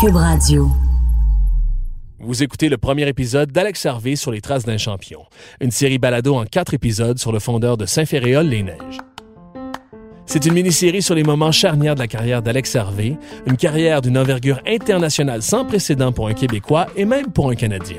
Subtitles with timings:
[0.00, 0.70] Cube Radio.
[2.20, 5.24] Vous écoutez le premier épisode d'Alex Harvey sur les traces d'un champion,
[5.60, 8.98] une série balado en quatre épisodes sur le fondeur de Saint-Féréol-les-Neiges.
[10.24, 13.16] C'est une mini-série sur les moments charnières de la carrière d'Alex Harvey,
[13.46, 17.96] une carrière d'une envergure internationale sans précédent pour un Québécois et même pour un Canadien.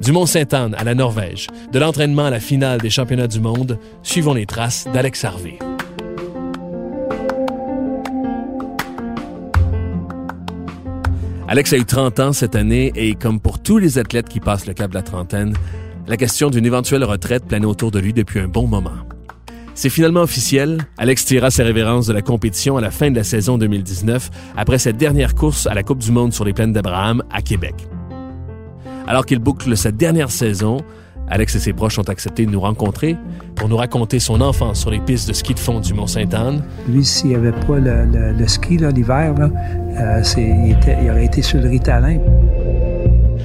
[0.00, 4.34] Du Mont-Sainte-Anne à la Norvège, de l'entraînement à la finale des championnats du monde, suivons
[4.34, 5.58] les traces d'Alex Harvey.
[11.50, 14.66] Alex a eu 30 ans cette année et comme pour tous les athlètes qui passent
[14.66, 15.54] le cap de la trentaine,
[16.06, 18.92] la question d'une éventuelle retraite planait autour de lui depuis un bon moment.
[19.74, 23.24] C'est finalement officiel, Alex tira ses révérences de la compétition à la fin de la
[23.24, 27.24] saison 2019 après cette dernière course à la Coupe du monde sur les plaines d'Abraham
[27.32, 27.74] à Québec.
[29.06, 30.82] Alors qu'il boucle sa dernière saison,
[31.30, 33.16] Alex et ses proches ont accepté de nous rencontrer
[33.54, 36.62] pour nous raconter son enfance sur les pistes de ski de fond du Mont-Sainte-Anne.
[36.88, 41.68] Lui, s'il n'y avait pas le, ski l'hiver, euh, il, il, aurait été sur le
[41.68, 42.18] Ritalin.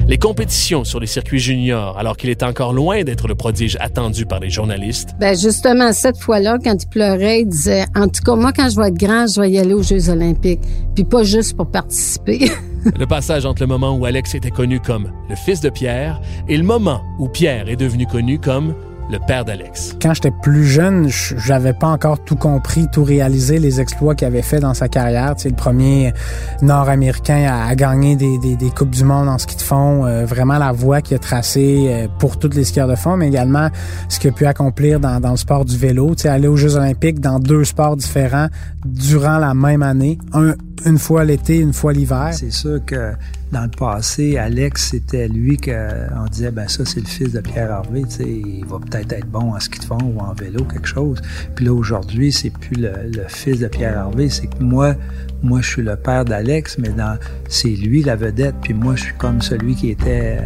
[0.08, 4.26] Les compétitions sur les circuits juniors, alors qu'il est encore loin d'être le prodige attendu
[4.26, 5.10] par les journalistes.
[5.20, 8.80] Ben justement, cette fois-là, quand il pleurait, il disait, en tout cas, moi, quand je
[8.80, 10.62] vais être grand, je vais y aller aux Jeux olympiques.
[10.94, 12.52] Puis pas juste pour participer.
[12.98, 16.58] le passage entre le moment où Alex était connu comme le fils de Pierre et
[16.58, 18.74] le moment où Pierre est devenu connu comme
[19.10, 19.96] le père d'Alex.
[20.02, 24.42] Quand j'étais plus jeune, j'avais pas encore tout compris, tout réalisé, les exploits qu'il avait
[24.42, 25.34] fait dans sa carrière.
[25.38, 26.14] C'est le premier
[26.62, 30.06] Nord-Américain à, gagner des, des, des, Coupes du Monde en ski de fond.
[30.06, 33.28] Euh, vraiment la voie qu'il a tracée euh, pour toutes les skieurs de fond, mais
[33.28, 33.70] également
[34.10, 36.14] ce qu'il a pu accomplir dans, dans le sport du vélo.
[36.18, 38.48] sais, aller aux Jeux olympiques dans deux sports différents
[38.86, 40.18] durant la même année.
[40.34, 40.54] Un,
[40.86, 42.30] une fois l'été, une fois l'hiver.
[42.34, 43.14] C'est sûr que
[43.52, 47.72] dans le passé, Alex, c'était lui qu'on disait, ben ça, c'est le fils de Pierre
[47.72, 50.66] Harvey, tu sais, il va peut-être être bon en ski de fond ou en vélo,
[50.66, 51.22] quelque chose.
[51.56, 52.92] Puis là, aujourd'hui, c'est plus le,
[53.28, 54.96] fils de Pierre Harvey, c'est que moi,
[55.42, 59.04] moi, je suis le père d'Alex, mais dans, c'est lui la vedette, puis moi, je
[59.04, 60.40] suis comme celui qui était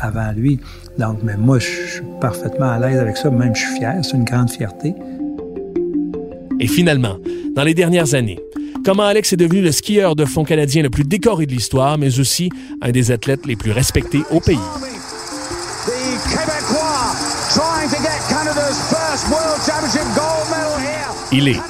[0.00, 0.60] avant lui.
[0.98, 4.16] Donc, mais moi, je suis parfaitement à l'aise avec ça, même je suis fier, c'est
[4.16, 4.94] une grande fierté.
[6.60, 7.18] Et finalement,
[7.54, 8.38] dans les dernières années,
[8.84, 12.20] comment Alex est devenu le skieur de fond canadien le plus décoré de l'histoire, mais
[12.20, 12.50] aussi
[12.82, 14.58] un des athlètes les plus respectés au pays.
[21.32, 21.60] Il est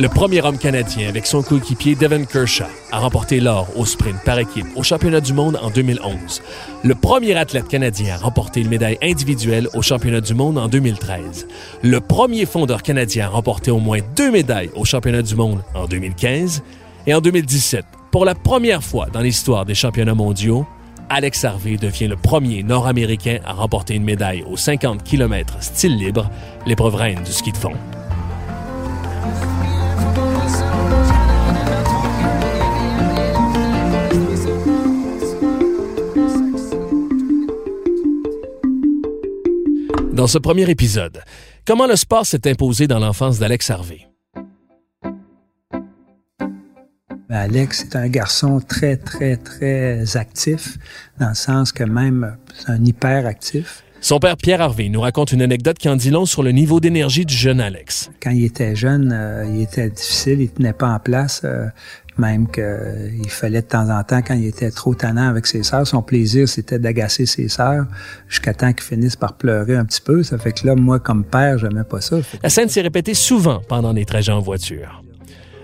[0.00, 4.38] le premier homme canadien avec son coéquipier Devin Kershaw à remporter l'or au sprint par
[4.38, 6.40] équipe au championnat du monde en 2011.
[6.84, 11.46] Le premier athlète canadien à remporter une médaille individuelle au championnat du monde en 2013.
[11.82, 15.86] Le premier fondeur canadien à remporter au moins deux médailles au championnat du monde en
[15.86, 16.62] 2015.
[17.06, 20.66] Et en 2017, pour la première fois dans l'histoire des championnats mondiaux,
[21.10, 26.30] Alex Harvey devient le premier Nord-Américain à remporter une médaille aux 50 km style libre,
[26.64, 27.74] l'épreuve reine du ski de fond.
[40.20, 41.22] Dans ce premier épisode,
[41.66, 44.06] comment le sport s'est imposé dans l'enfance d'Alex Harvey?
[47.26, 50.76] Ben, Alex est un garçon très, très, très actif,
[51.18, 53.82] dans le sens que même c'est un hyper actif.
[54.02, 56.80] Son père Pierre Harvey nous raconte une anecdote qui en dit long sur le niveau
[56.80, 58.10] d'énergie du jeune Alex.
[58.22, 61.40] Quand il était jeune, euh, il était difficile, il tenait pas en place.
[61.44, 61.68] Euh,
[62.20, 65.86] même qu'il fallait de temps en temps, quand il était trop tannant avec ses sœurs,
[65.86, 67.86] son plaisir, c'était d'agacer ses sœurs
[68.28, 70.22] jusqu'à temps qu'ils finissent par pleurer un petit peu.
[70.22, 72.18] Ça fait que là, moi, comme père, j'aimais pas ça.
[72.42, 75.02] La scène s'est répétée souvent pendant les trajets en voiture.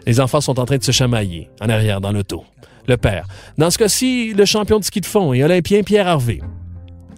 [0.06, 2.45] Les enfants sont en train de se chamailler, en arrière, dans l'auto.
[2.89, 3.27] Le père,
[3.59, 6.41] dans ce cas-ci, le champion de ski de fond et olympien Pierre Harvey,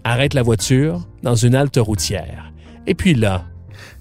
[0.03, 2.53] arrête la voiture dans une halte routière.
[2.87, 3.45] Et puis là,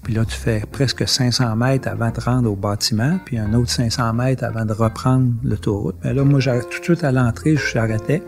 [0.08, 3.68] puis là, tu fais presque 500 mètres avant de rendre au bâtiment, puis un autre
[3.68, 5.96] 500 mètres avant de reprendre l'autoroute.
[6.02, 8.22] Mais là, moi, tout de suite à l'entrée, je j'arrêtais.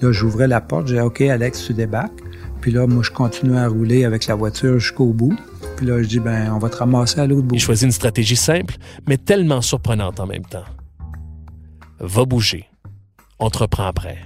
[0.00, 2.20] Là, j'ouvrais la porte, j'ai OK, Alex, tu débarques.
[2.60, 5.36] Puis là, moi, je continuais à rouler avec la voiture jusqu'au bout.
[5.76, 7.54] Puis là, je dis, ben, on va te ramasser à l'autre bout.
[7.54, 8.74] Il choisit une stratégie simple,
[9.06, 10.66] mais tellement surprenante en même temps.
[12.00, 12.64] Va bouger.
[13.38, 14.18] On te reprend après.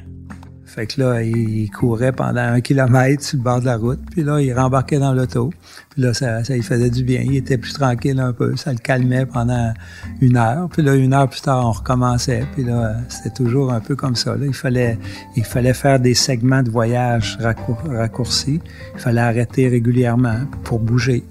[0.74, 4.00] Fait que là, il courait pendant un kilomètre sur le bord de la route.
[4.10, 5.50] Puis là, il rembarquait dans l'auto.
[5.90, 7.20] Puis là, ça, ça lui faisait du bien.
[7.24, 8.56] Il était plus tranquille un peu.
[8.56, 9.72] Ça le calmait pendant
[10.20, 10.68] une heure.
[10.72, 12.44] Puis là, une heure plus tard, on recommençait.
[12.54, 14.34] Puis là, c'était toujours un peu comme ça.
[14.34, 14.46] Là.
[14.46, 14.98] Il fallait,
[15.36, 18.60] il fallait faire des segments de voyage raccourcis.
[18.94, 21.22] Il fallait arrêter régulièrement pour bouger.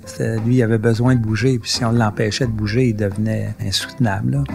[0.46, 1.60] Lui, il avait besoin de bouger.
[1.60, 4.46] Puis si on l'empêchait de bouger, il devenait insoutenable.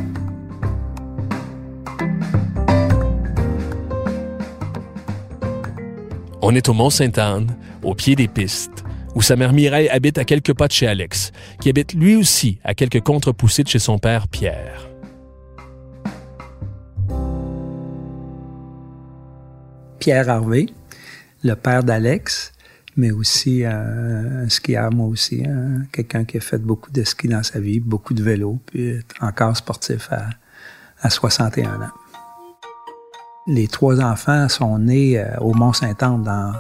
[6.51, 8.83] On est au Mont-Sainte-Anne, au pied des pistes,
[9.15, 11.31] où sa mère Mireille habite à quelques pas de chez Alex,
[11.61, 14.89] qui habite lui aussi à quelques contre-poussées chez son père Pierre.
[19.99, 20.65] Pierre Harvey,
[21.45, 22.55] le père d'Alex,
[22.97, 25.83] mais aussi un, skieur, moi aussi, hein.
[25.93, 29.55] quelqu'un qui a fait beaucoup de ski dans sa vie, beaucoup de vélo, puis encore
[29.55, 30.09] sportif
[31.03, 32.08] à 61 ans.
[33.51, 36.53] Les trois enfants sont nés euh, au Mont-Saint-Anne.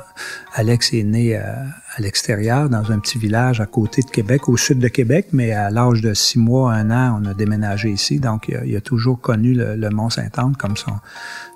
[0.55, 4.57] Alex est né euh, à l'extérieur, dans un petit village à côté de Québec, au
[4.57, 8.19] sud de Québec, mais à l'âge de six mois, un an, on a déménagé ici.
[8.19, 10.93] Donc, il a, toujours connu le, Mont-Saint-Anne comme son,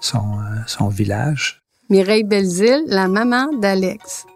[0.03, 1.63] son, euh, son village.
[1.89, 4.27] Mireille Belzile, la maman d'Alex.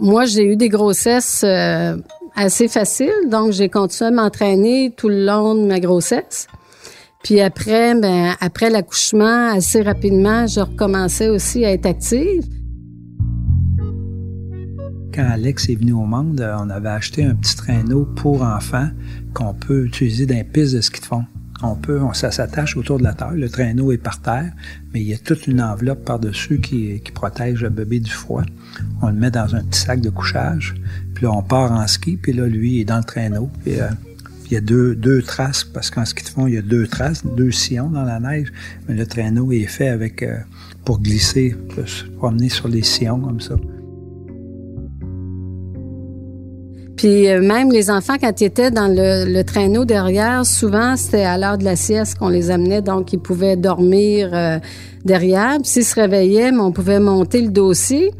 [0.00, 1.44] Moi, j'ai eu des grossesses
[2.34, 6.48] assez faciles, donc j'ai continué à m'entraîner tout le long de ma grossesse.
[7.22, 12.44] Puis après, ben, après l'accouchement, assez rapidement, je recommençais aussi à être active.
[15.12, 18.88] Quand Alex est venu au monde, on avait acheté un petit traîneau pour enfants
[19.34, 21.24] qu'on peut utiliser dans les pistes de ski de fond.
[21.62, 23.32] On peut, on, ça s'attache autour de la terre.
[23.32, 24.50] Le traîneau est par terre,
[24.94, 28.44] mais il y a toute une enveloppe par-dessus qui, protège le bébé du froid.
[29.02, 30.74] On le met dans un petit sac de couchage.
[31.14, 33.50] Puis là, on part en ski, puis là, lui, est dans le traîneau.
[33.66, 33.90] Euh,
[34.50, 36.86] il y a deux, deux traces, parce qu'en ski de fond, il y a deux
[36.86, 38.52] traces, deux sillons dans la neige,
[38.88, 40.38] mais le traîneau est fait avec euh,
[40.84, 43.54] pour glisser, pour se promener sur les sillons comme ça.
[46.96, 51.38] Puis euh, même les enfants, quand ils étaient dans le, traîneau derrière, souvent c'était à
[51.38, 54.58] l'heure de la sieste qu'on les amenait, donc ils pouvaient dormir euh,
[55.04, 55.58] derrière.
[55.62, 58.10] Puis s'ils se réveillaient, on pouvait monter le dossier.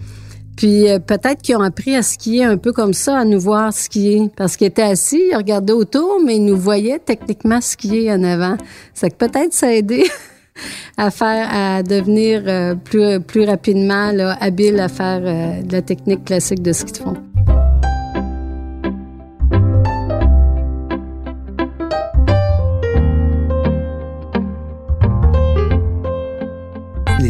[0.61, 3.73] Puis euh, peut-être qu'ils ont appris à skier un peu comme ça, à nous voir
[3.73, 4.31] skier.
[4.37, 8.59] Parce qu'ils étaient assis, ils regardaient autour, mais ils nous voyaient techniquement skier en avant.
[8.93, 10.05] C'est que peut-être ça a aidé
[10.99, 16.27] à faire, à devenir euh, plus, plus rapidement habile à faire euh, de la technique
[16.27, 17.17] classique de ski de fond.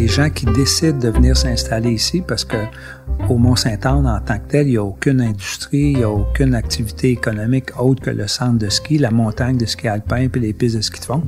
[0.01, 2.57] les gens qui décident de venir s'installer ici parce que
[3.29, 6.55] au Mont-Saint-Anne, en tant que tel, il n'y a aucune industrie, il n'y a aucune
[6.55, 10.53] activité économique autre que le centre de ski, la montagne de ski alpin puis les
[10.53, 11.23] pistes de ski de fond.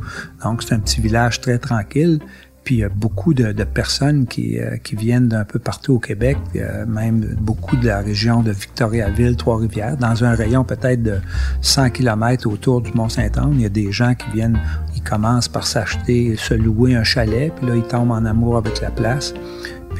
[0.44, 2.18] Donc, c'est un petit village très tranquille.
[2.64, 5.98] Puis il y a beaucoup de, personnes qui, euh, qui viennent d'un peu partout au
[5.98, 11.16] Québec, euh, même beaucoup de la région de Victoriaville, Trois-Rivières, dans un rayon peut-être de
[11.60, 13.54] 100 km autour du Mont-Saint-Anne.
[13.54, 14.60] Il y a des gens qui viennent,
[14.94, 18.80] ils commencent par s'acheter, se louer un chalet, puis là ils tombent en amour avec
[18.80, 19.34] la place.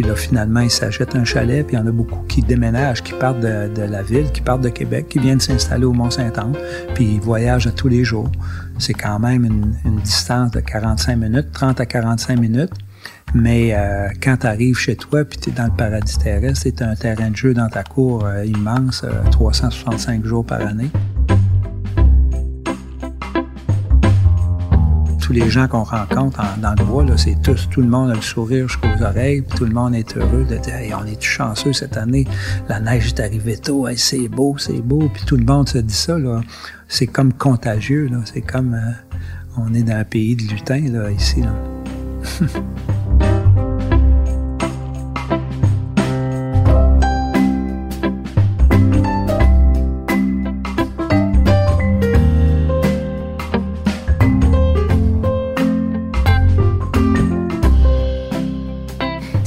[0.02, 3.04] Puis là, finalement, ils s'achètent un chalet, puis il y en a beaucoup qui déménagent,
[3.04, 6.56] qui partent de, la ville, qui partent de Québec, qui viennent s'installer au Mont-Saint-Anne,
[6.92, 8.28] puis ils voyagent tous les jours.
[8.78, 12.72] C'est quand même une, distance de 45 minutes, 30 à 45 minutes.
[13.32, 16.82] Mais euh, quand tu arrives chez toi, puis tu es dans le paradis terrestre, c'est
[16.82, 20.90] un terrain de jeu dans ta cour euh, immense, 365 euh, jours par année.
[25.32, 28.68] Les gens qu'on rencontre dans le bois, c'est tous, tout le monde a le sourire
[28.68, 32.26] jusqu'aux oreilles, puis tout le monde est heureux de dire on est chanceux cette année,
[32.68, 35.94] la neige est arrivée tôt, c'est beau, c'est beau, puis tout le monde se dit
[35.94, 36.18] ça.
[36.18, 36.40] Là.
[36.88, 38.18] C'est comme contagieux, là.
[38.24, 38.92] c'est comme euh,
[39.56, 41.42] on est dans un pays de lutins là, ici.
[41.42, 41.52] Là.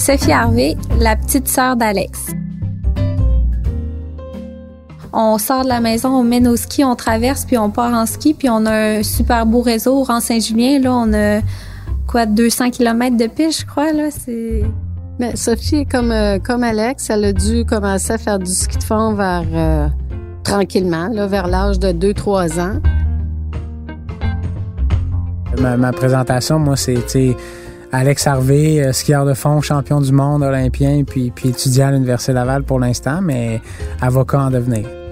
[0.06, 2.28] Sophie Harvey, la petite sœur d'Alex.
[5.12, 8.06] On sort de la maison, on met nos skis, on traverse, puis on part en
[8.06, 10.78] ski, puis on a un super beau réseau au rang Saint-Julien.
[10.80, 11.42] Là, on a
[12.06, 13.94] quoi, 200 km de piste, je crois.
[13.94, 14.62] Là, c'est...
[15.18, 18.78] Mais Sophie est comme, euh, comme Alex, elle a dû commencer à faire du ski
[18.78, 19.88] de fond vers euh,
[20.44, 22.80] tranquillement, là, vers l'âge de 2-3 ans.
[25.60, 27.36] Ma, ma présentation, moi, c'est
[27.92, 32.34] Alex Harvey, euh, skieur de fond, champion du monde, olympien, puis, puis étudiant à l'Université
[32.34, 33.62] Laval pour l'instant, mais
[34.01, 35.05] avocat en devenir.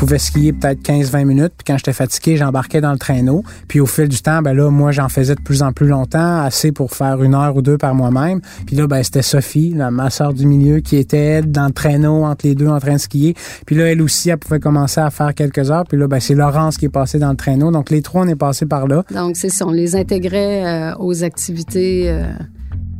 [0.00, 3.44] Pouvais skier peut-être 15-20 minutes, puis quand j'étais fatigué, j'embarquais dans le traîneau.
[3.68, 6.42] Puis au fil du temps, ben là, moi, j'en faisais de plus en plus longtemps,
[6.42, 8.40] assez pour faire une heure ou deux par moi-même.
[8.66, 12.46] Puis là, ben c'était Sophie, ma soeur du milieu, qui était dans le traîneau entre
[12.46, 13.34] les deux en train de skier.
[13.66, 15.84] Puis là, elle aussi, elle pouvait commencer à faire quelques heures.
[15.86, 17.70] Puis là, ben c'est Laurence qui est passée dans le traîneau.
[17.70, 19.04] Donc les trois, on est passé par là.
[19.14, 22.04] Donc c'est ça, on les intégrait euh, aux activités.
[22.08, 22.24] Euh,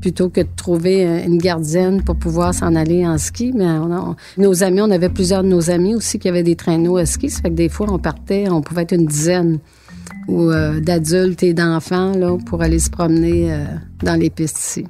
[0.00, 3.52] plutôt que de trouver euh, une gardienne pour pouvoir s'en aller en ski.
[3.54, 3.66] Mais
[4.38, 7.30] nos amis, on avait plusieurs de nos amis aussi qui avaient des traîneaux à ski.
[7.30, 9.58] Ça fait que des fois, on partait, on pouvait être une dizaine
[10.28, 13.64] ou euh, d'adultes et d'enfants là, pour aller se promener euh,
[14.02, 14.86] dans les pistes ici.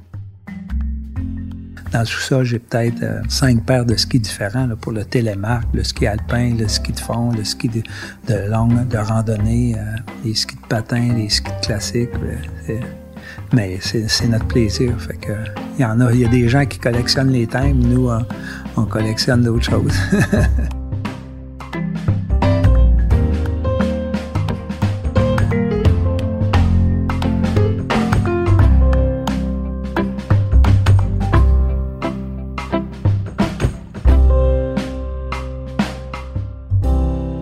[1.91, 6.07] Dans tout ça, j'ai peut-être cinq paires de skis différents pour le télémarque, le ski
[6.07, 7.81] alpin, le ski de fond, le ski de,
[8.29, 9.75] de longue, de randonnée,
[10.23, 12.09] les skis de patin, les skis de classique.
[13.53, 14.93] Mais c'est notre plaisir.
[14.99, 15.31] Fait que,
[15.77, 18.25] il y en a, il y a des gens qui collectionnent les thèmes, nous, on,
[18.77, 19.93] on collectionne d'autres choses.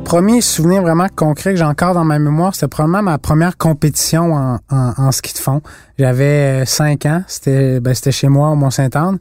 [0.10, 4.34] premier souvenir vraiment concret que j'ai encore dans ma mémoire, c'était probablement ma première compétition
[4.34, 5.62] en, en, ski de fond.
[6.00, 9.20] J'avais euh, cinq ans, c'était ben, c'était chez moi au Mont-Saint-Anne.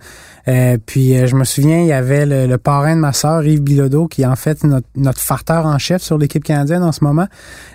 [0.49, 3.61] Euh, puis euh, je me souviens, il y avait le, parrain de ma sœur, Yves
[3.61, 7.05] Bilodeau, qui est en fait notre, notre farteur en chef sur l'équipe canadienne en ce
[7.05, 7.27] moment.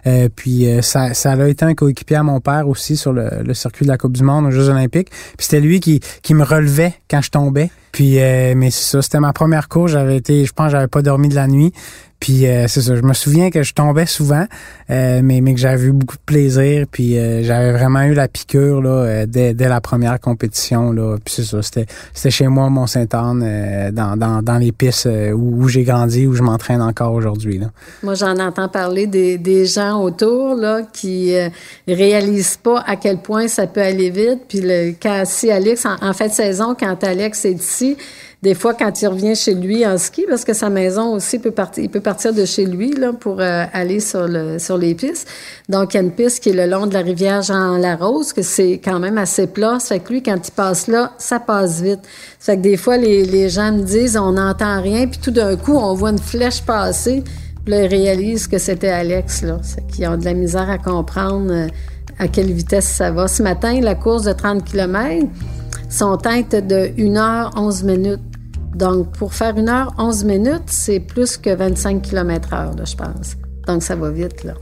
[0.08, 3.54] Euh, puis ça, ça a été un coéquipier à mon père aussi sur le, le,
[3.54, 5.12] circuit de la Coupe du Monde aux Jeux olympiques.
[5.38, 7.70] Puis c'était lui qui, qui me relevait quand je tombais.
[7.92, 9.92] Puis mais c'est ça, c'était ma première course.
[9.92, 11.74] J'avais été, je pense, j'avais pas dormi de la nuit.
[12.24, 14.46] Puis euh, c'est ça, je me souviens que je tombais souvent,
[14.90, 16.86] euh, mais, mais que j'avais eu beaucoup de plaisir.
[16.90, 20.94] Puis euh, j'avais vraiment eu la piqûre là, dès, dès la première compétition.
[20.94, 21.18] Là.
[21.18, 25.84] Puis c'est ça, c'était, c'était chez moi, Mont-Saint-Anne, dans, dans, dans les pistes où, j'ai
[25.84, 27.58] grandi, où je m'entraîne encore aujourd'hui.
[27.58, 27.72] Là.
[28.04, 31.36] Moi, j'en entends parler des, des gens autour là, qui
[31.90, 34.44] réalisent pas à quel point ça peut aller vite.
[34.48, 37.98] Puis le, quand si Alex, en, en fait de saison, quand Alex est ici,
[38.44, 41.52] des fois, quand il revient chez lui en ski, parce que sa maison aussi peut
[41.52, 44.96] partir, il peut partir de chez lui là, pour euh, aller sur, le, sur les
[44.96, 45.30] pistes.
[45.70, 48.42] Donc, il y a une piste qui est le long de la rivière Jean-Larose, que
[48.42, 49.80] c'est quand même assez plat.
[49.80, 52.02] Ça fait que lui, quand il passe là, ça passe vite.
[52.38, 55.32] Ça fait que des fois, les, les gens me disent, on n'entend rien, puis tout
[55.32, 57.24] d'un coup, on voit une flèche passer.
[57.64, 59.44] Puis là, ils réalisent que c'était Alex.
[59.44, 59.62] Là.
[59.88, 61.68] Qu'ils ont de la misère à comprendre euh,
[62.20, 63.30] à quelle vitesse ça va.
[63.30, 65.28] Ce matin, la course de 30 km,
[65.90, 68.20] son teinte de 1 heure 11 minutes.
[68.76, 73.36] Donc, pour faire une heure, 11 minutes, c'est plus que 25 km heure, je pense.
[73.68, 74.54] Donc, ça va vite, là.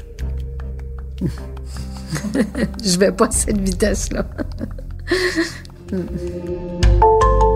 [2.84, 4.26] je vais pas à cette vitesse-là.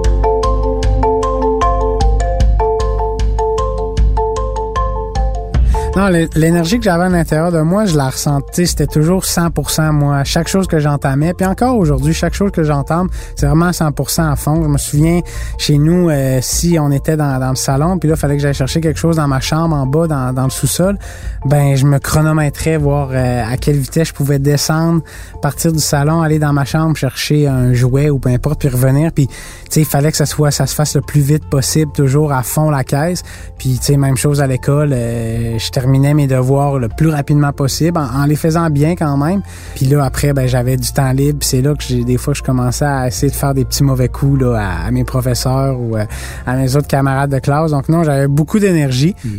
[5.96, 10.25] Non, l'énergie que j'avais à l'intérieur de moi, je la ressentais, c'était toujours 100% moi.
[10.25, 14.36] Chaque chose que j'entamais, puis encore aujourd'hui, chaque chose que j'entame, c'est vraiment 100% à
[14.36, 14.62] fond.
[14.62, 15.22] Je me souviens,
[15.58, 18.54] chez nous, euh, si on était dans, le salon, puis là, il fallait que j'aille
[18.54, 20.98] chercher quelque chose dans ma chambre en bas, dans, le sous-sol,
[21.46, 25.02] ben je me chronométrais, voir euh, à quelle vitesse je pouvais descendre,
[25.42, 29.14] partir du salon, aller dans ma chambre, chercher un jouet ou peu importe, puis revenir.
[29.14, 29.34] Puis, tu
[29.70, 30.36] sais, il fallait que ça se
[30.75, 33.24] fasse le plus vite possible, toujours à fond la caisse.
[33.58, 38.00] Puis, tu sais, même chose à l'école, euh, terminais mes devoirs le plus rapidement possible,
[38.00, 39.44] en, les faisant bien quand même.
[39.75, 41.38] Puis là, après, ben, j'avais du temps libre.
[41.42, 44.42] C'est là que des fois je commençais à essayer de faire des petits mauvais coups
[44.42, 46.06] là, à, mes professeurs ou euh,
[46.48, 47.70] à, mes autres camarades de classe.
[47.70, 49.13] Donc non, j'avais beaucoup d'énergie.
[49.25, 49.30] Euh,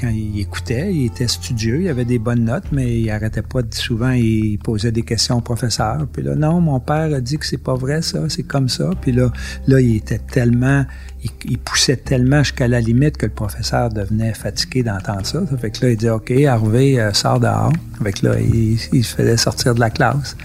[0.00, 3.62] quand il écoutait, il était studieux, il avait des bonnes notes, mais il arrêtait pas
[3.62, 6.06] de, souvent, il posait des questions au professeur.
[6.12, 8.90] Puis là, non, mon père a dit que c'est pas vrai ça, c'est comme ça.
[9.00, 9.32] Puis là,
[9.66, 10.84] là, il était tellement,
[11.22, 15.40] il, poussait tellement jusqu'à la limite que le professeur devenait fatigué d'entendre ça.
[15.60, 17.72] Fait que là, il dit, OK, Harvey, euh, sort dehors.
[18.02, 20.36] Fait que là, il, se faisait sortir de la classe.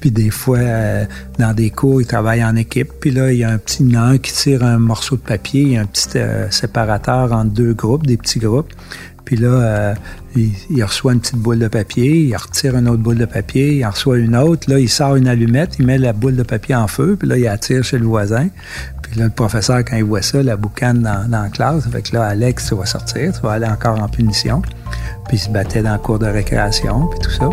[0.00, 1.04] Puis des fois, euh,
[1.38, 2.90] dans des cours, il travaille en équipe.
[3.00, 5.72] Puis là, il y a un petit nain qui tire un morceau de papier, il
[5.72, 8.72] y a un petit euh, séparateur entre deux groupes, des petits groupes.
[9.24, 9.94] Puis là,
[10.36, 13.84] il, reçoit une petite boule de papier, il retire une autre boule de papier, il
[13.84, 14.70] en reçoit une autre.
[14.70, 17.36] Là, il sort une allumette, il met la boule de papier en feu, puis là,
[17.36, 18.48] il attire chez le voisin.
[19.16, 22.14] Là, le professeur, quand il voit ça, la boucane dans, dans la classe, fait que
[22.14, 24.62] là, Alex, tu vas sortir, tu vas aller encore en punition.
[25.28, 27.48] Puis il se battait dans le cours de récréation, puis tout ça.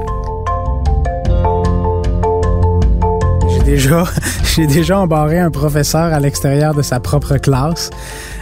[3.50, 4.04] J'ai déjà,
[4.56, 7.90] j'ai déjà embarré un professeur à l'extérieur de sa propre classe.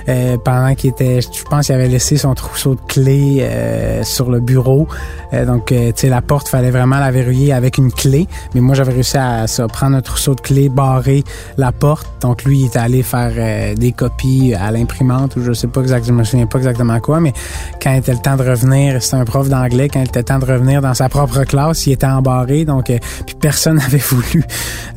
[0.10, 4.29] Euh, pendant qu'il était, je pense qu'il avait laissé son trousseau de clés euh, sur
[4.29, 4.88] le bureau.
[5.33, 8.27] Euh, donc, tu sais, la porte, fallait vraiment la verrouiller avec une clé.
[8.53, 11.24] Mais moi, j'avais réussi à ça, prendre un trousseau de clés, barrer
[11.57, 12.07] la porte.
[12.22, 16.17] Donc, lui, il était allé faire des copies à l'imprimante ou je sais pas exactement,
[16.17, 17.19] je me souviens pas exactement quoi.
[17.19, 17.33] Mais
[17.81, 20.39] quand il était le temps de revenir, c'était un prof d'anglais, quand il était temps
[20.39, 22.65] de revenir dans sa propre classe, il était embarré.
[22.65, 24.43] Donc, puis personne n'avait voulu,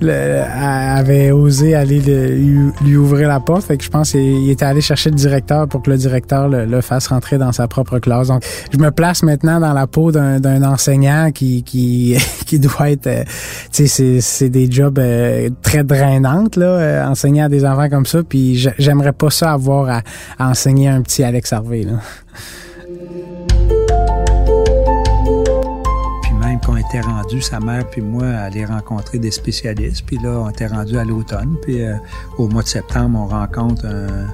[0.00, 3.64] le, avait osé aller lui, lui, ouvrir la porte.
[3.64, 6.48] Fait que je pense qu'il était allé chercher chercher le directeur pour que le directeur
[6.48, 8.28] le, fasse rentrer dans sa propre classe.
[8.28, 13.06] Donc, je me place maintenant dans la peau d'un enseignant qui qui qui doit être,
[13.06, 13.24] euh,
[13.72, 18.06] tu sais, c'est des jobs euh, très drainantes là, euh, enseigner à des enfants comme
[18.06, 18.22] ça.
[18.22, 20.02] Puis j'aimerais pas ça avoir à,
[20.38, 21.98] enseigner un petit Alex Harvey là.
[26.64, 30.04] Qu'on était rendu, sa mère puis moi, à aller rencontrer des spécialistes.
[30.04, 31.54] Puis là, on était rendu à l'automne.
[31.62, 31.80] Puis
[32.38, 34.26] au mois de septembre, on rencontre un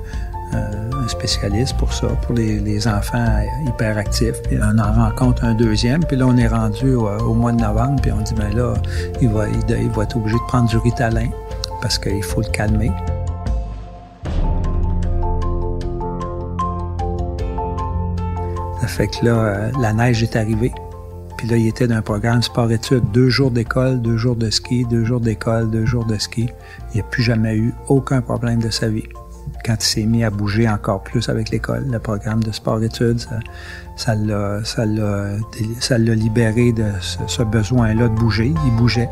[0.54, 3.26] un spécialiste pour ça, pour les, enfants
[3.66, 4.42] hyperactifs.
[4.42, 8.00] Puis on en rencontre un deuxième, puis là, on est rendu au, mois de novembre,
[8.00, 8.74] puis on dit, ben là,
[9.20, 11.28] il va, il, être obligé de prendre du ritalin
[11.80, 12.90] parce qu'il faut le calmer.
[18.80, 20.72] Ça fait que là, euh, la neige est arrivée.
[21.36, 23.10] Puis là, il était dans un programme sport-études.
[23.12, 26.48] Deux jours d'école, deux jours de ski, deux jours d'école, deux jours de ski.
[26.94, 29.08] Il n'a plus jamais eu aucun problème de sa vie
[29.64, 33.20] quand il s'est mis à bouger encore plus avec l'école, le programme de sport-études,
[33.96, 38.52] ça, l'a, ça, libéré de ce besoin-là de bouger.
[38.66, 39.08] Il bougeait.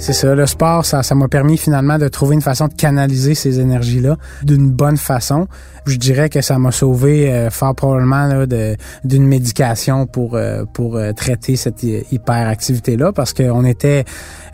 [0.00, 3.34] C'est ça, le sport, ça, ça m'a permis finalement de trouver une façon de canaliser
[3.34, 5.46] ces énergies-là d'une bonne façon.
[5.84, 10.96] Je dirais que ça m'a sauvé euh, fort probablement de, d'une médication pour euh, pour
[10.96, 14.04] euh, traiter cette hyperactivité-là parce qu'on était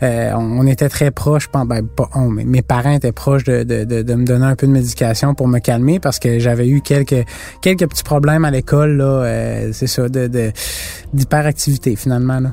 [0.01, 4.15] on était très proches, ben, pas on, mes parents étaient proches de, de, de, de,
[4.15, 7.25] me donner un peu de médication pour me calmer parce que j'avais eu quelques
[7.61, 10.51] quelques petits problèmes à l'école là, c'est ça, de
[11.13, 12.51] d'hyperactivité finalement là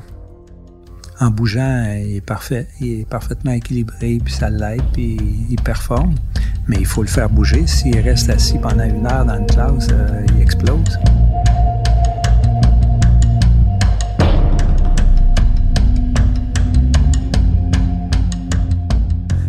[1.19, 2.67] en bougeant, il est parfait.
[2.81, 5.17] Il est parfaitement équilibré, puis ça l'aide, puis
[5.49, 6.15] il performe.
[6.67, 7.67] Mais il faut le faire bouger.
[7.67, 10.99] S'il reste assis pendant une heure dans une classe, euh, il explose.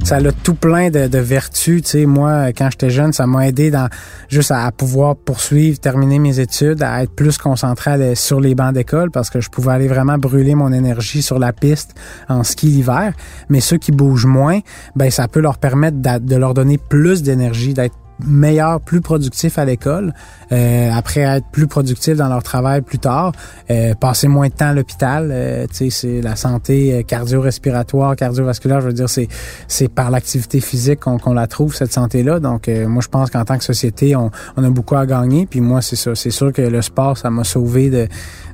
[0.07, 1.83] Ça a tout plein de, vertus.
[1.83, 3.89] Tu sais, moi, quand j'étais jeune, ça m'a aidé dans
[4.29, 9.11] juste à, pouvoir poursuivre, terminer mes études, à être plus concentré sur les bancs d'école
[9.11, 11.97] parce que je pouvais aller vraiment brûler mon énergie sur la piste
[12.29, 13.15] en ski l'hiver.
[13.49, 14.61] Mais ceux qui bougent moins,
[14.95, 19.65] ben ça peut leur permettre de leur donner plus d'énergie, d'être meilleurs, plus productifs à
[19.65, 20.15] l'école,
[20.53, 23.33] euh, après être plus productifs dans leur travail plus tard,
[23.71, 25.31] euh, passer moins de temps à l'hôpital.
[25.31, 28.81] Euh, tu sais, c'est la santé euh, cardio-respiratoire, cardiovasculaire.
[28.81, 29.29] Je veux dire, c'est
[29.69, 32.41] c'est par l'activité physique qu'on la trouve cette santé-là.
[32.41, 35.47] Donc, euh, moi, je pense qu'en tant que société, on, on a beaucoup à gagner.
[35.47, 36.15] Puis moi, c'est ça.
[36.15, 38.09] C'est sûr que le sport, ça m'a sauvé de,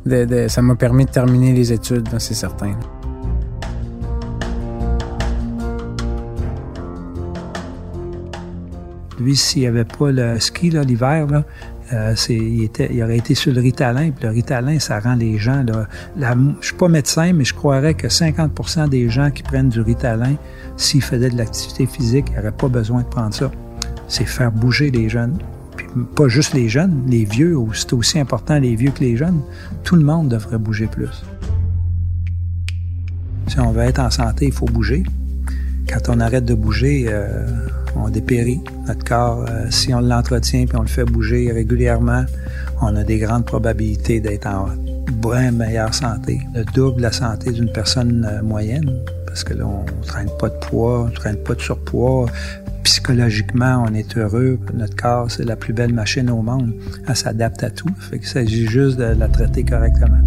[0.06, 2.72] de, de ça m'a permis de terminer les études, c'est certain.
[9.22, 11.26] Lui, s'il n'y avait pas le ski l'hiver,
[11.92, 14.10] euh, il, aurait été sur le Ritalin.
[14.10, 15.62] Puis le Ritalin, ça rend les gens...
[15.62, 19.68] Là, la, je suis pas médecin, mais je croirais que 50% des gens qui prennent
[19.68, 20.34] du Ritalin,
[20.76, 23.50] s'ils faisaient de l'activité physique, ils n'auraient pas besoin de prendre ça.
[24.08, 25.38] C'est faire bouger les jeunes.
[26.16, 29.40] Pas juste les jeunes, les vieux, c'est aussi important les vieux que les jeunes.
[29.84, 31.24] Tout le monde devrait bouger plus.
[33.48, 35.02] Si on veut être en santé, il faut bouger.
[35.88, 37.06] Quand on arrête de bouger...
[37.08, 37.46] Euh,
[37.96, 38.60] on dépérit.
[38.86, 42.24] Notre corps, euh, si on l'entretient puis on le fait bouger régulièrement,
[42.80, 44.68] on a des grandes probabilités d'être en
[45.22, 46.40] bien meilleure santé.
[46.54, 48.90] Le double la santé d'une personne euh, moyenne,
[49.26, 52.26] parce que là, ne traîne pas de poids, on ne traîne pas de surpoids.
[52.84, 54.58] Psychologiquement, on est heureux.
[54.74, 56.72] Notre corps, c'est la plus belle machine au monde.
[57.08, 57.88] Elle s'adapte à tout.
[58.10, 60.18] Fait qu'il s'agit juste de la traiter correctement.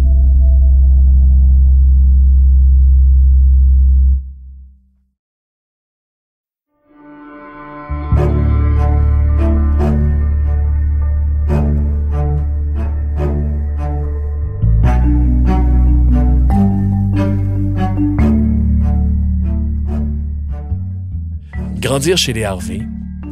[21.78, 22.80] Grandir chez les Harvey,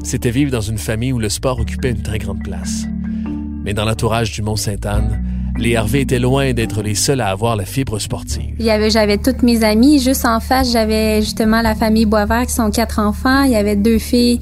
[0.05, 2.87] c'était vivre dans une famille où le sport occupait une très grande place.
[3.65, 5.25] Mais dans l'entourage du Mont-Sainte-Anne,
[5.59, 8.55] les Harvey étaient loin d'être les seuls à avoir la fibre sportive.
[8.59, 10.01] Il y avait, j'avais toutes mes amies.
[10.01, 13.43] Juste en face, j'avais justement la famille Boisvert qui sont quatre enfants.
[13.45, 14.41] Il y avait deux filles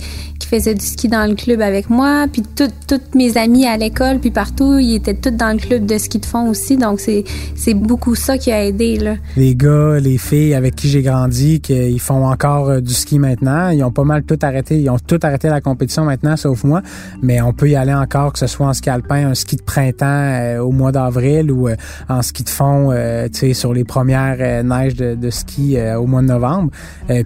[0.52, 4.30] faisait du ski dans le club avec moi, puis toutes mes amies à l'école, puis
[4.30, 7.72] partout, ils étaient toutes dans le club de ski de fond aussi, donc c'est c'est
[7.72, 9.14] beaucoup ça qui a aidé là.
[9.36, 13.70] Les gars, les filles avec qui j'ai grandi, qui font encore euh, du ski maintenant,
[13.70, 16.82] ils ont pas mal tout arrêté, ils ont tout arrêté la compétition maintenant, sauf moi,
[17.22, 19.62] mais on peut y aller encore, que ce soit en ski alpin, un ski de
[19.62, 21.01] printemps euh, au mois d'avril
[21.50, 21.76] ou euh,
[22.08, 22.92] en ski de fond,
[23.32, 26.70] tu sais, sur les premières neiges de, de ski au mois de novembre.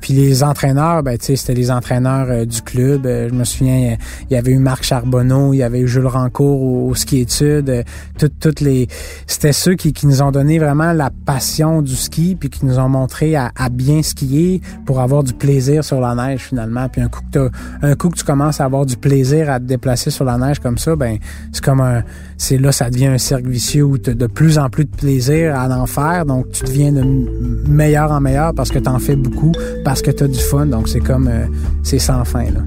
[0.01, 3.97] puis les entraîneurs, ben tu sais, c'était les entraîneurs du club je me souviens,
[4.31, 7.71] il y avait eu Marc Charbonneau, il y avait eu Jules Rancourt au, ski études.
[7.71, 7.83] Euh,
[8.41, 8.89] toutes, les,
[9.27, 12.89] c'était ceux qui, nous ont donné vraiment la passion du ski, puis qui nous ont
[12.89, 16.89] montré à, bien skier pour avoir du plaisir sur la neige finalement.
[16.89, 17.51] Puis un coup que
[17.83, 20.61] un coup que tu commences à avoir du plaisir à te déplacer sur la neige
[20.61, 21.19] comme ça, ben
[21.53, 22.03] c'est comme un,
[22.39, 24.95] c'est là ça devient un cercle vicieux où tu as de plus en plus de
[24.95, 26.27] plaisir à en faire.
[26.27, 27.03] Donc tu deviens de
[27.69, 29.53] meilleur en meilleur parce que tu en fais beaucoup,
[29.85, 30.67] parce que tu as du fun.
[30.67, 31.47] Donc c'est comme, euh,
[31.83, 32.61] c'est sans fin là.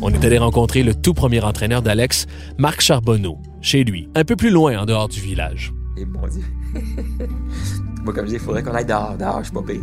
[0.00, 2.26] On est allé rencontrer le tout premier entraîneur d'Alex,
[2.58, 5.74] Marc Charbonneau, chez lui, un peu plus loin en dehors du village.
[5.96, 6.42] Et bon Dieu.
[8.04, 9.80] Moi, comme je dis, il faudrait qu'on aille dehors, dehors, je suis pas pire.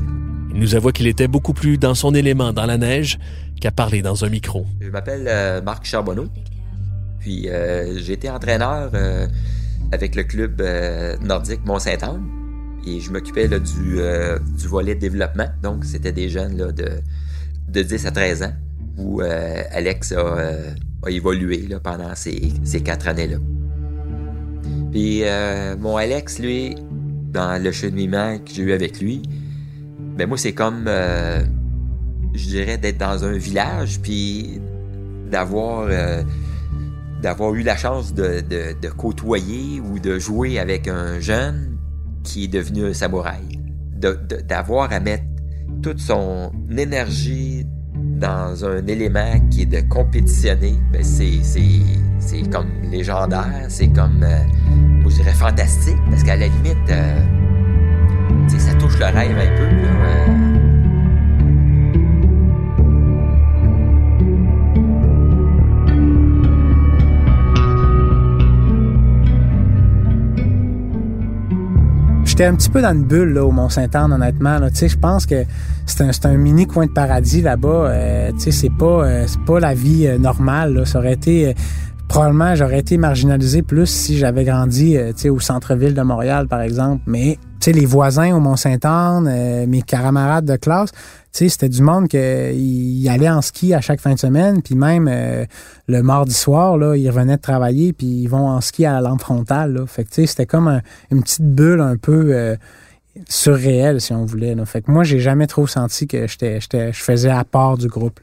[0.54, 3.18] Il nous avoue qu'il était beaucoup plus dans son élément dans la neige
[3.60, 4.68] qu'à parler dans un micro.
[4.80, 6.28] Je m'appelle euh, Marc Charbonneau.
[7.20, 9.28] Puis euh, j'ai été entraîneur euh,
[9.92, 10.62] avec le club
[11.22, 12.24] nordique Mont-Saint-Anne.
[12.86, 15.48] Et je m'occupais du, volet développement.
[15.64, 17.00] Donc c'était des jeunes de,
[17.70, 18.54] de 10 à 13 ans
[18.98, 23.38] où Alex a, évolué pendant ces, ces quatre années-là.
[24.92, 25.24] Puis
[25.80, 26.76] mon Alex, lui,
[27.32, 29.24] dans le cheminement que j'ai eu avec lui,
[30.16, 30.88] ben moi c'est comme
[32.34, 34.60] je dirais, d'être dans un village, puis
[35.30, 36.24] d'avoir euh,
[37.22, 41.78] d'avoir eu la chance de, de, côtoyer ou de jouer avec un jeune
[42.24, 43.60] qui est devenu un samouraï.
[43.96, 45.24] D'avoir à mettre
[45.82, 53.88] toute son énergie dans un élément qui est de compétitionner, ben c'est comme légendaire, c'est
[53.88, 54.40] comme, euh,
[55.08, 56.90] je dirais, fantastique, parce qu'à la limite,
[58.46, 59.64] euh, ça touche le rêve un peu.
[59.64, 60.44] Là,
[72.34, 74.58] J'étais un petit peu dans une bulle au Mont-Saint-Anne, honnêtement.
[74.74, 75.46] Je pense que
[75.86, 77.68] c'est un, un, mini coin de paradis là-bas.
[77.70, 80.82] Euh, euh, c'est pas la vie euh, normale.
[80.88, 81.54] Ça aurait été
[82.08, 84.98] probablement j'aurais été marginalisé plus si j'avais grandi
[85.30, 87.04] au centre-ville de Montréal, par exemple.
[87.06, 87.38] Mais
[87.72, 90.92] les voisins au Mont-Saint-Anne, mes camarades de classe,
[91.34, 95.46] c'était du monde qui allait en ski à chaque fin de semaine, puis même euh,
[95.88, 99.02] le mardi soir, là, ils revenaient de travailler, puis ils vont en ski à la
[99.02, 99.86] lampe frontale.
[100.12, 102.56] C'était comme une petite bulle un peu euh,
[103.28, 104.54] surréelle, si on voulait.
[104.54, 104.66] Là.
[104.66, 108.20] Fait que moi, j'ai jamais trop senti que je faisais à part du groupe.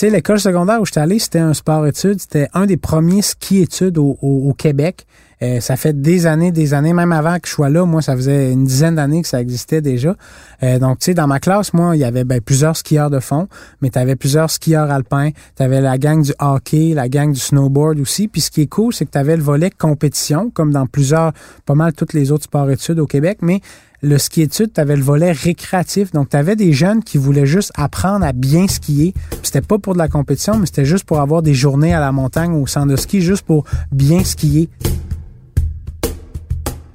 [0.00, 2.20] L'école secondaire où j'étais allé, c'était un sport-études.
[2.20, 5.06] C'était un des premiers ski-études au Québec.
[5.42, 8.16] Euh, ça fait des années, des années, même avant que je sois là, moi, ça
[8.16, 10.16] faisait une dizaine d'années que ça existait déjà.
[10.62, 13.20] Euh, donc, tu sais, dans ma classe, moi, il y avait ben, plusieurs skieurs de
[13.20, 13.48] fond,
[13.80, 17.40] mais tu avais plusieurs skieurs alpins, tu avais la gang du hockey, la gang du
[17.40, 18.26] snowboard aussi.
[18.28, 21.32] Puis ce qui est cool, c'est que tu avais le volet compétition, comme dans plusieurs,
[21.66, 23.60] pas mal toutes les autres sports-études au Québec, mais
[24.00, 26.12] le ski études, tu avais le volet récréatif.
[26.12, 29.12] Donc, tu avais des jeunes qui voulaient juste apprendre à bien skier.
[29.42, 32.12] C'était pas pour de la compétition, mais c'était juste pour avoir des journées à la
[32.12, 34.68] montagne ou au centre de ski, juste pour bien skier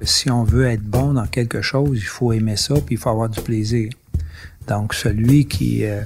[0.04, 3.10] si on veut être bon dans quelque chose, il faut aimer ça, puis il faut
[3.10, 3.90] avoir du plaisir.
[4.68, 6.00] Donc, celui qui, euh,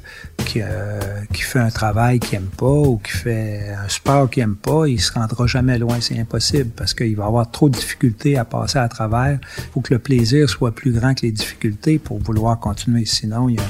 [0.56, 1.00] euh,
[1.32, 4.88] qui, fait un travail qu'il aime pas ou qui fait un sport qu'il aime pas,
[4.88, 5.98] il se rendra jamais loin.
[6.00, 9.38] C'est impossible parce qu'il va avoir trop de difficultés à passer à travers.
[9.58, 13.04] Il faut que le plaisir soit plus grand que les difficultés pour vouloir continuer.
[13.04, 13.62] Sinon, il y a,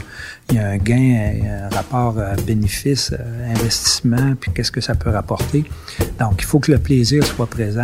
[0.51, 3.13] il y a un gain, un rapport euh, bénéfice,
[3.47, 5.65] investissement, puis qu'est-ce que ça peut rapporter.
[6.19, 7.83] Donc, il faut que le plaisir soit présent.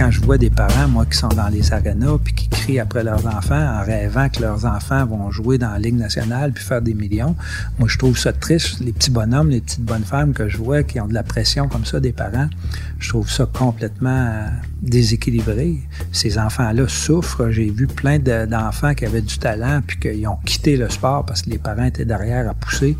[0.00, 3.04] Quand je vois des parents, moi, qui sont dans les arénas puis qui crient après
[3.04, 6.80] leurs enfants en rêvant que leurs enfants vont jouer dans la Ligue nationale puis faire
[6.80, 7.36] des millions,
[7.78, 8.80] moi, je trouve ça triste.
[8.80, 11.68] Les petits bonhommes, les petites bonnes femmes que je vois qui ont de la pression
[11.68, 12.48] comme ça des parents,
[12.98, 14.48] je trouve ça complètement euh,
[14.80, 15.80] déséquilibré.
[16.12, 17.50] Ces enfants-là souffrent.
[17.50, 21.42] J'ai vu plein d'enfants qui avaient du talent puis qui ont quitté le sport parce
[21.42, 22.96] que les parents étaient derrière à pousser.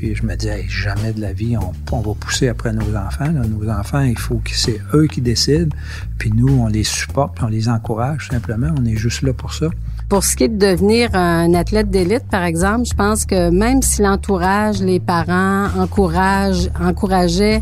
[0.00, 1.58] Puis je me disais, jamais de la vie,
[1.92, 3.28] on, va pousser après nos enfants.
[3.28, 5.76] Nos enfants, il faut que c'est eux qui décident.
[6.16, 8.68] Puis nous, on les supporte, on les encourage simplement.
[8.80, 9.66] On est juste là pour ça.
[10.08, 13.82] Pour ce qui est de devenir un athlète d'élite, par exemple, je pense que même
[13.82, 17.60] si l'entourage, les parents encouragent, encourageaient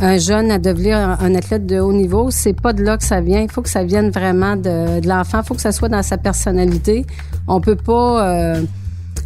[0.00, 3.20] un jeune à devenir un athlète de haut niveau, c'est pas de là que ça
[3.20, 3.42] vient.
[3.42, 5.42] Il faut que ça vienne vraiment de, de l'enfant.
[5.44, 7.06] Il faut que ça soit dans sa personnalité.
[7.46, 8.62] On peut pas euh,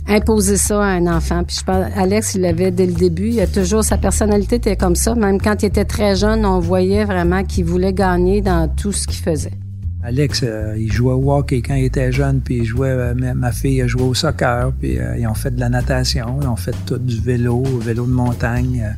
[0.08, 1.44] imposer ça à un enfant.
[1.44, 3.28] Puis je pense, Alex, il l'avait dès le début.
[3.28, 5.14] Il a toujours sa personnalité était comme ça.
[5.14, 9.06] Même quand il était très jeune, on voyait vraiment qu'il voulait gagner dans tout ce
[9.06, 9.52] qu'il faisait.
[10.02, 13.52] Alex, euh, il jouait au hockey quand il était jeune, puis il jouait, euh, ma,
[13.52, 16.56] fille a joué au soccer, puis euh, ils ont fait de la natation, ils ont
[16.56, 18.96] fait tout du vélo, vélo de montagne,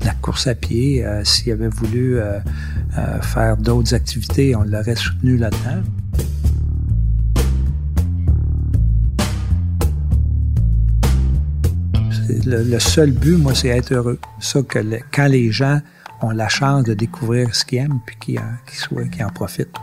[0.00, 1.04] de la course à pied.
[1.24, 2.18] S'il avait voulu
[3.22, 5.82] faire d'autres activités, on l'aurait soutenu là-dedans.
[12.46, 14.18] Le, seul but, moi, c'est être heureux.
[14.38, 14.78] Ça, que
[15.12, 15.80] quand les gens
[16.22, 19.76] ont la chance de découvrir ce qu'ils aiment, puis qu'ils en, en profitent.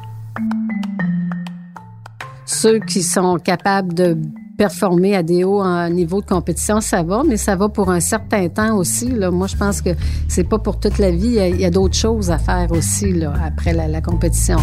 [2.46, 4.18] Ceux qui sont capables de
[4.58, 8.50] performer à des hauts niveaux de compétition, ça va, mais ça va pour un certain
[8.50, 9.10] temps aussi.
[9.10, 9.92] Moi, je pense que
[10.28, 11.38] c'est pas pour toute la vie.
[11.40, 14.58] Il y a, d'autres choses à faire aussi après la compétition.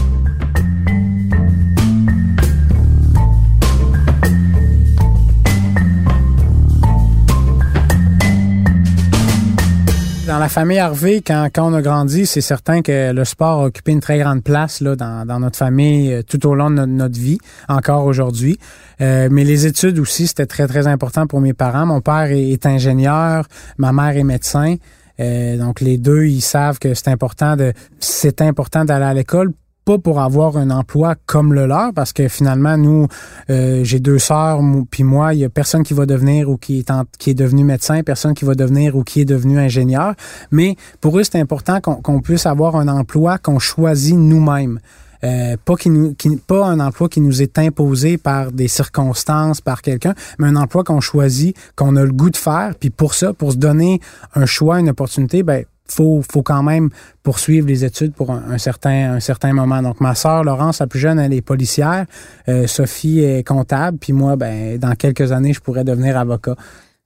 [10.36, 13.92] Dans la famille Harvey, quand, on a grandi, c'est certain que le sport a occupé
[13.92, 17.18] une très grande place là, dans, dans notre famille euh, tout au long de notre,
[17.18, 17.38] vie,
[17.70, 18.58] encore aujourd'hui.
[19.00, 21.86] Euh, mais les études aussi, c'était très, très important pour mes parents.
[21.86, 23.46] Mon père est, ingénieur,
[23.78, 24.76] ma mère est médecin.
[25.20, 29.52] Euh, donc les deux, ils savent que c'est important de c'est important d'aller à l'école
[29.86, 33.06] pas pour avoir un emploi comme le leur, parce que finalement, nous,
[33.50, 36.80] euh, j'ai deux sœurs, puis moi, il y a personne qui va devenir ou qui
[36.80, 40.14] est, qui est devenu médecin, personne qui va devenir ou qui est devenu ingénieur.
[40.50, 44.80] Mais pour eux, c'est important qu'on puisse avoir un emploi qu'on choisit nous-mêmes.
[45.22, 49.60] Euh, pas qui nous, qui, pas un emploi qui nous est imposé par des circonstances,
[49.60, 52.74] par quelqu'un, mais un emploi qu'on choisit, qu'on a le goût de faire.
[52.78, 54.00] Puis pour ça, pour se donner
[54.34, 56.90] un choix, une opportunité, ben faut, faut quand même
[57.22, 59.82] poursuivre les études pour un, certain, un certain moment.
[59.82, 62.06] Donc, ma sœur Laurence, la plus jeune, elle est policière.
[62.48, 63.98] Euh, Sophie est comptable.
[63.98, 66.56] Puis moi, ben, dans quelques années, je pourrais devenir avocat.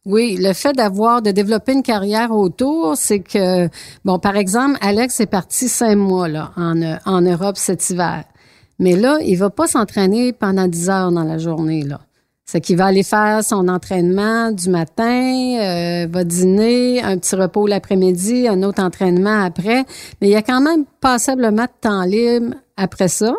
[0.07, 3.69] Oui, le fait d'avoir, de développer une carrière autour, c'est que,
[4.05, 8.25] bon, par exemple, Alex est parti cinq mois, là, en, en Europe cet hiver.
[8.79, 12.01] Mais là, il va pas s'entraîner pendant dix heures dans la journée, là.
[12.53, 17.69] C'est qu'il va aller faire son entraînement du matin, euh, va dîner, un petit repos
[17.69, 19.85] l'après-midi, un autre entraînement après.
[20.21, 23.33] Mais il y a quand même passablement de temps libre après ça.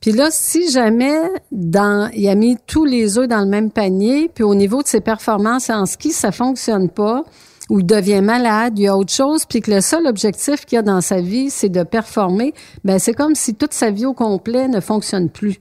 [0.00, 1.16] Puis là, si jamais
[1.52, 4.88] dans, il a mis tous les œufs dans le même panier, puis au niveau de
[4.88, 7.22] ses performances en ski, ça fonctionne pas,
[7.68, 10.78] ou il devient malade, il y a autre chose, puis que le seul objectif qu'il
[10.78, 14.12] a dans sa vie, c'est de performer, ben c'est comme si toute sa vie au
[14.12, 15.60] complet ne fonctionne plus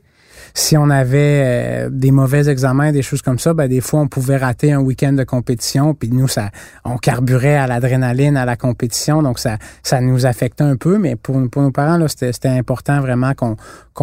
[0.59, 4.07] si on avait euh, des mauvais examens, des choses comme ça, ben des fois on
[4.07, 6.49] pouvait rater un week-end de compétition, puis nous ça,
[6.83, 11.15] on carburait à l'adrénaline à la compétition, donc ça, ça nous affectait un peu, mais
[11.15, 13.55] pour, pour nos parents là, c'était important vraiment qu'on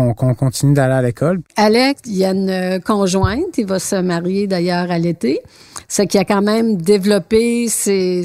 [0.05, 1.40] qu'on continue d'aller à l'école.
[1.57, 5.40] Alex, il y a une conjointe, il va se marier d'ailleurs à l'été.
[5.88, 8.25] C'est qu'il a quand même développé c'est,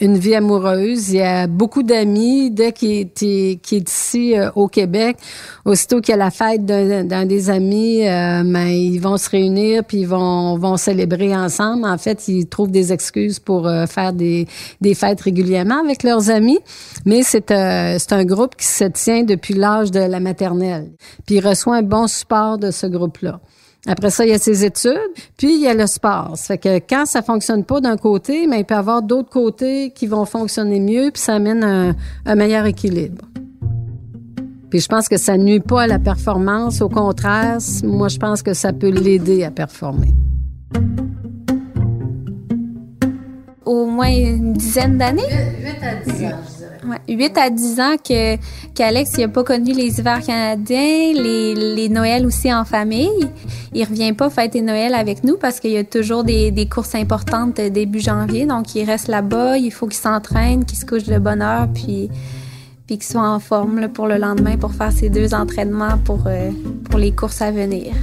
[0.00, 1.10] une vie amoureuse.
[1.10, 2.50] Il y a beaucoup d'amis.
[2.50, 5.16] Dès qu'il est, ici euh, au Québec,
[5.64, 9.84] aussitôt qu'il y a la fête d'un, des amis, euh, ben, ils vont se réunir
[9.84, 11.84] puis ils vont, vont célébrer ensemble.
[11.84, 14.46] En fait, ils trouvent des excuses pour euh, faire des,
[14.80, 16.58] des fêtes régulièrement avec leurs amis.
[17.04, 20.92] Mais c'est, c'est un groupe qui se tient depuis l'âge de la maternelle.
[21.26, 23.40] Puis il reçoit un bon support de ce groupe-là.
[23.86, 24.92] Après ça, il y a ses études,
[25.36, 26.32] puis il y a le sport.
[26.36, 29.30] Ça fait que quand ça fonctionne pas d'un côté, mais il peut y avoir d'autres
[29.30, 33.24] côtés qui vont fonctionner mieux, puis ça amène un, un meilleur équilibre.
[34.72, 36.80] Puis je pense que ça nuit pas à la performance.
[36.80, 40.14] Au contraire, moi, je pense que ça peut l'aider à performer.
[43.66, 45.28] Au moins une dizaine d'années?
[45.62, 46.96] 8 à 10 ans.
[47.06, 48.36] 8 à 10 ans que
[48.72, 53.28] qu'Alex n'a pas connu les hivers canadiens, les, les Noëls aussi en famille.
[53.74, 56.94] Il revient pas fêter Noël avec nous parce qu'il y a toujours des, des courses
[56.94, 58.46] importantes début janvier.
[58.46, 62.08] Donc, il reste là-bas, il faut qu'il s'entraîne, qu'il se couche de bonne heure, puis,
[62.92, 66.50] puis qu'il soit en forme pour le lendemain pour faire ses deux entraînements pour, euh,
[66.90, 67.94] pour les courses à venir.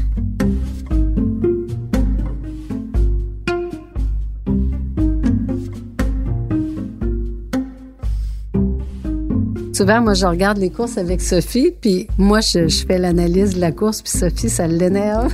[9.73, 13.71] souvent, moi, je regarde les courses avec Sophie, puis moi, je, fais l'analyse de la
[13.71, 15.32] course, puis Sophie, ça l'énerve.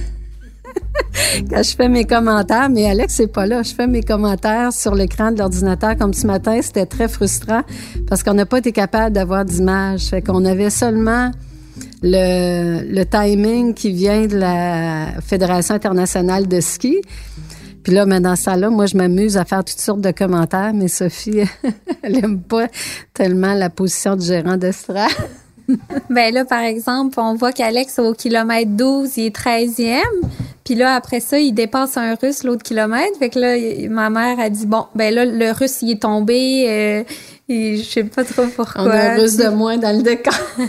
[1.50, 3.64] Quand je fais mes commentaires, mais Alex c'est pas là.
[3.64, 6.60] Je fais mes commentaires sur l'écran de l'ordinateur comme ce matin.
[6.62, 7.62] C'était très frustrant
[8.08, 10.08] parce qu'on n'a pas été capable d'avoir d'image.
[10.08, 11.32] Fait qu'on avait seulement
[12.02, 17.02] le, le timing qui vient de la Fédération internationale de ski.
[17.84, 20.74] Puis là, mais dans ça là moi, je m'amuse à faire toutes sortes de commentaires,
[20.74, 21.42] mais Sophie,
[22.04, 22.68] elle aime pas
[23.14, 25.12] tellement la position de gérant d'estrade.
[26.10, 30.02] ben là, par exemple, on voit qu'Alex, au kilomètre 12, il est 13e.
[30.64, 33.18] Puis là, après ça, il dépasse un russe l'autre kilomètre.
[33.20, 33.56] Fait que là,
[33.90, 36.66] ma mère a dit, bon, ben là, le russe, il est tombé.
[36.68, 37.04] Euh,
[37.48, 38.84] et je sais pas trop pourquoi.
[38.84, 40.34] On a un russe de moins dans le décor.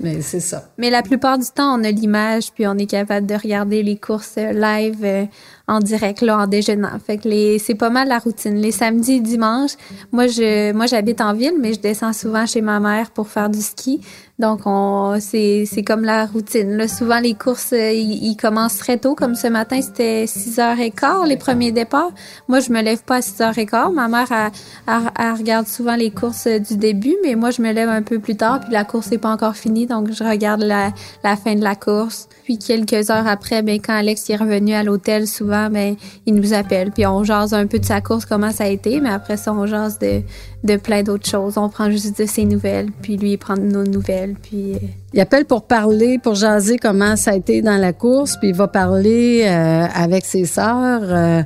[0.00, 0.70] Mais c'est ça.
[0.78, 3.96] Mais la plupart du temps, on a l'image, puis on est capable de regarder les
[3.96, 5.24] courses live euh,
[5.68, 6.98] en direct là en déjeunant.
[7.06, 8.56] Fait que les c'est pas mal la routine.
[8.56, 9.76] Les samedis et dimanches,
[10.10, 13.50] moi je moi j'habite en ville mais je descends souvent chez ma mère pour faire
[13.50, 14.00] du ski.
[14.38, 16.76] Donc on c'est c'est comme la routine.
[16.76, 21.36] Là, souvent les courses euh, ils, commencent très tôt comme ce matin c'était 6h15 les
[21.36, 22.12] premiers départs.
[22.46, 23.92] Moi je me lève pas à 6h15.
[23.92, 27.88] Ma mère elle, regarde souvent les courses euh, du début mais moi je me lève
[27.88, 30.92] un peu plus tard puis la course n'est pas encore finie donc je regarde la,
[31.24, 32.28] la fin de la course.
[32.44, 36.54] Puis quelques heures après ben quand Alex est revenu à l'hôtel souvent ben, il nous
[36.54, 39.36] appelle, puis on jase un peu de sa course, comment ça a été, mais après
[39.36, 40.22] ça, on jase de,
[40.64, 41.58] de plein d'autres choses.
[41.58, 44.74] On prend juste de ses nouvelles, puis lui, il prend nos nouvelles, puis...
[44.74, 44.78] Euh,
[45.14, 48.54] il appelle pour parler, pour jaser comment ça a été dans la course, puis il
[48.54, 51.42] va parler euh, avec ses sœurs, euh,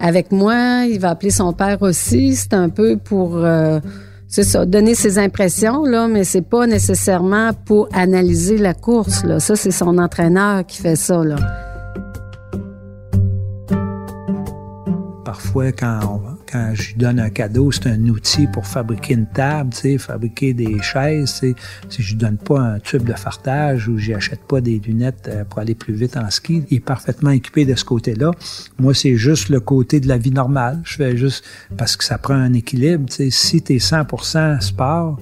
[0.00, 2.34] avec moi, il va appeler son père aussi.
[2.34, 3.38] C'est un peu pour
[4.34, 9.38] c'est ça, donner ses impressions, là, mais c'est pas nécessairement pour analyser la course, là.
[9.38, 11.36] Ça, c'est son entraîneur qui fait ça, là.
[15.34, 19.26] Parfois, quand on, quand je lui donne un cadeau, c'est un outil pour fabriquer une
[19.26, 21.42] table, fabriquer des chaises.
[21.88, 25.26] Si je lui donne pas un tube de fartage ou j'y achète pas des lunettes
[25.26, 28.30] euh, pour aller plus vite en ski, il est parfaitement équipé de ce côté-là.
[28.78, 30.80] Moi, c'est juste le côté de la vie normale.
[30.84, 31.44] Je fais juste
[31.76, 33.06] parce que ça prend un équilibre.
[33.08, 33.30] Tu sais.
[33.30, 35.18] Si tu es 100% sport,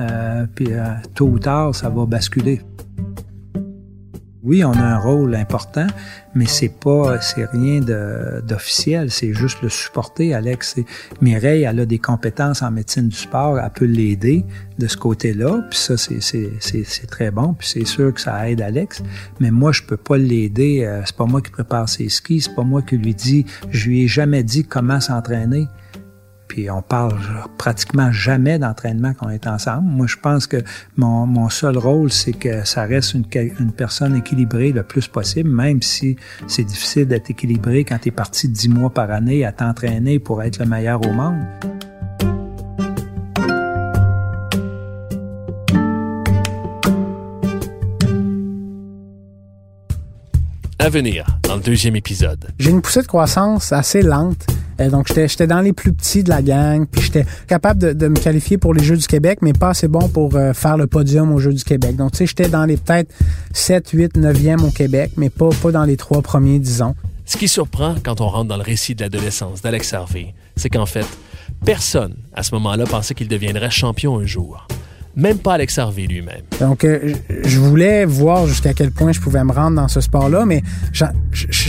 [0.00, 0.84] euh, puis euh,
[1.16, 2.60] tôt ou tard, ça va basculer.
[4.46, 5.88] Oui, on a un rôle important,
[6.36, 10.34] mais c'est pas, c'est rien d'officiel, c'est juste le supporter.
[10.34, 10.76] Alex,
[11.20, 14.44] Mireille, elle a des compétences en médecine du sport, elle peut l'aider
[14.78, 19.02] de ce côté-là, puis ça, c'est très bon, puis c'est sûr que ça aide Alex,
[19.40, 22.54] mais moi, je peux pas l'aider, euh, c'est pas moi qui prépare ses skis, c'est
[22.54, 25.66] pas moi qui lui dis, je lui ai jamais dit comment s'entraîner
[26.48, 27.14] puis on parle
[27.58, 29.88] pratiquement jamais d'entraînement quand on est ensemble.
[29.88, 30.62] Moi, je pense que
[30.96, 33.24] mon, mon seul rôle, c'est que ça reste une,
[33.60, 38.12] une, personne équilibrée le plus possible, même si c'est difficile d'être équilibré quand tu es
[38.12, 41.44] parti dix mois par année à t'entraîner pour être le meilleur au monde.
[50.78, 52.46] À venir dans le deuxième épisode.
[52.60, 54.46] J'ai une poussée de croissance assez lente
[54.80, 58.16] euh, donc, j'étais dans les plus petits de la gang, puis j'étais capable de, me
[58.16, 61.32] qualifier pour les Jeux du Québec, mais pas assez bon pour euh, faire le podium
[61.32, 61.96] aux Jeux du Québec.
[61.96, 63.12] Donc, tu sais, j'étais dans les peut-être
[63.52, 66.94] 7, 8, 9e au Québec, mais pas, pas dans les trois premiers, disons.
[67.24, 70.86] Ce qui surprend quand on rentre dans le récit de l'adolescence d'Alex Harvey, c'est qu'en
[70.86, 71.06] fait,
[71.64, 74.66] personne à ce moment-là pensait qu'il deviendrait champion un jour
[75.16, 76.42] même pas Alex Harvey lui-même.
[76.60, 80.44] Donc, euh, je voulais voir jusqu'à quel point je pouvais me rendre dans ce sport-là,
[80.44, 80.62] mais
[80.92, 81.06] je,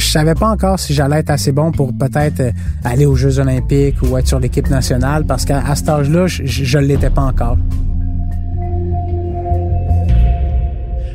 [0.08, 2.52] je, savais pas encore si j'allais être assez bon pour peut-être euh,
[2.84, 6.84] aller aux Jeux olympiques ou être sur l'équipe nationale, parce qu'à cet âge-là, je ne
[6.84, 7.58] l'étais pas encore.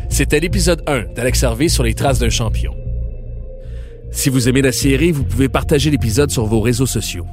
[0.09, 2.74] C'était l'épisode 1 d'Alex Harvey sur les traces d'un champion.
[4.11, 7.26] Si vous aimez la série, vous pouvez partager l'épisode sur vos réseaux sociaux.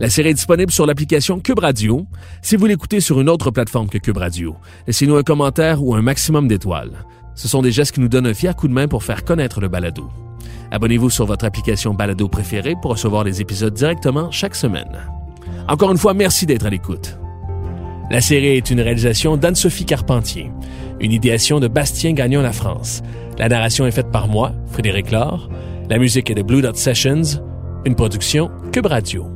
[0.00, 2.06] La série est disponible sur l'application Cube Radio.
[2.40, 6.00] Si vous l'écoutez sur une autre plateforme que Cube Radio, laissez-nous un commentaire ou un
[6.00, 7.04] maximum d'étoiles.
[7.34, 9.60] Ce sont des gestes qui nous donnent un fier coup de main pour faire connaître
[9.60, 10.10] le balado.
[10.70, 14.98] Abonnez-vous sur votre application balado préférée pour recevoir les épisodes directement chaque semaine.
[15.68, 17.18] Encore une fois, merci d'être à l'écoute.
[18.10, 20.50] La série est une réalisation d'Anne-Sophie Carpentier,
[21.00, 23.02] une idéation de Bastien Gagnon La France.
[23.38, 25.48] La narration est faite par moi, Frédéric Laure.
[25.88, 27.42] La musique est de Blue Dot Sessions,
[27.84, 29.26] une production Cube Radio.